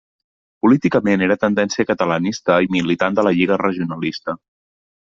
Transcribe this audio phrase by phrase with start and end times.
[0.65, 4.41] Políticament era tendència catalanista i militant de la Lliga Regionalista.